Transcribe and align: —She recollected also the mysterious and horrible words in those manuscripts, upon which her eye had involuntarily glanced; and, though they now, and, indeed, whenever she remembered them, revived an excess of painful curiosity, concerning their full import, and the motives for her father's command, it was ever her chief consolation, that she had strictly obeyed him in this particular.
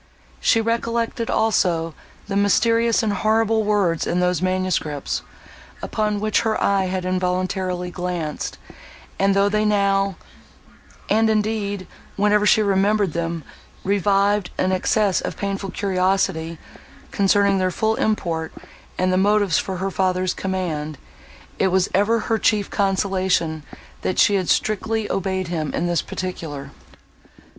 —She 0.39 0.61
recollected 0.61 1.29
also 1.29 1.93
the 2.25 2.35
mysterious 2.35 3.03
and 3.03 3.13
horrible 3.13 3.63
words 3.63 4.07
in 4.07 4.19
those 4.19 4.41
manuscripts, 4.41 5.21
upon 5.83 6.19
which 6.19 6.41
her 6.41 6.59
eye 6.59 6.85
had 6.85 7.05
involuntarily 7.05 7.91
glanced; 7.91 8.57
and, 9.19 9.35
though 9.35 9.47
they 9.47 9.63
now, 9.63 10.15
and, 11.07 11.29
indeed, 11.29 11.85
whenever 12.15 12.47
she 12.47 12.63
remembered 12.63 13.13
them, 13.13 13.43
revived 13.83 14.49
an 14.57 14.71
excess 14.71 15.21
of 15.21 15.37
painful 15.37 15.69
curiosity, 15.69 16.57
concerning 17.11 17.59
their 17.59 17.69
full 17.69 17.93
import, 17.97 18.51
and 18.97 19.13
the 19.13 19.17
motives 19.17 19.59
for 19.59 19.77
her 19.77 19.91
father's 19.91 20.33
command, 20.33 20.97
it 21.59 21.67
was 21.67 21.89
ever 21.93 22.21
her 22.21 22.39
chief 22.39 22.71
consolation, 22.71 23.61
that 24.01 24.17
she 24.17 24.33
had 24.33 24.49
strictly 24.49 25.11
obeyed 25.11 25.49
him 25.49 25.71
in 25.75 25.85
this 25.85 26.01
particular. 26.01 26.71